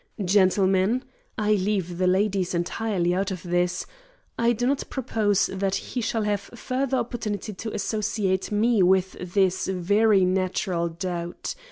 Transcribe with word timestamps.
Gentlemen 0.25 1.03
I 1.37 1.51
leave 1.51 1.99
the 1.99 2.07
ladies 2.07 2.55
entirely 2.55 3.13
out 3.13 3.29
of 3.29 3.43
this 3.43 3.85
I 4.35 4.51
do 4.51 4.65
not 4.65 4.83
propose 4.89 5.45
that 5.53 5.75
he 5.75 6.01
shall 6.01 6.23
have 6.23 6.41
further 6.55 6.97
opportunity 6.97 7.53
to 7.53 7.71
associate 7.75 8.51
me 8.51 8.81
with 8.81 9.11
this 9.21 9.67
very 9.67 10.25
natural 10.25 10.89
doubt. 10.89 11.53